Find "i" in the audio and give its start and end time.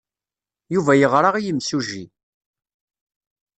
1.35-1.41